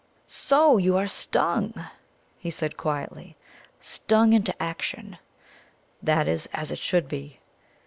[0.25, 0.79] "So!
[0.79, 1.75] You are stung!"
[2.39, 3.37] he said quietly;
[3.79, 5.19] "stung into action.
[6.01, 7.39] That is as it should be.